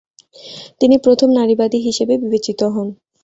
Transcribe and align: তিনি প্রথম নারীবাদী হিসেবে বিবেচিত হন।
তিনি 0.81 0.95
প্রথম 0.97 1.29
নারীবাদী 1.39 1.79
হিসেবে 1.87 2.13
বিবেচিত 2.23 2.59
হন। 2.73 2.87